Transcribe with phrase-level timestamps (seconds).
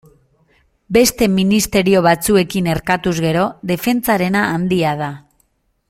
[0.97, 5.13] Beste ministerio batzuekin erkatuz gero, defentsarena handia da.